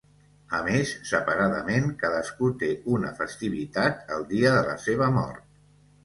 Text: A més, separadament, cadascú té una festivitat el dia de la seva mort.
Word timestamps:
A 0.59 0.59
més, 0.67 0.91
separadament, 1.09 1.91
cadascú 2.03 2.49
té 2.63 2.69
una 2.93 3.11
festivitat 3.19 4.01
el 4.17 4.25
dia 4.31 4.55
de 4.55 4.63
la 4.71 4.75
seva 4.87 5.11
mort. 5.19 5.45